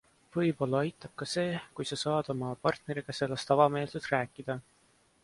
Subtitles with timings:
[0.35, 4.57] Võib-olla aitab ka see, kui sa saad oma partneriga sellest avameelselt rääkida.